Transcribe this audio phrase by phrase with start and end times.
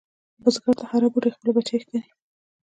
[0.41, 2.09] بزګر ته هره بوټۍ خپل بچی ښکاري